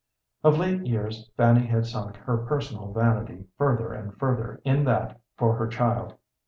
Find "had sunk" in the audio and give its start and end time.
1.67-2.15